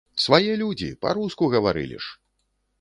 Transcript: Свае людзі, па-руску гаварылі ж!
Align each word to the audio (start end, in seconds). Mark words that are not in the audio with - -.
Свае 0.23 0.55
людзі, 0.61 0.89
па-руску 1.05 1.53
гаварылі 1.59 1.97
ж! 2.07 2.19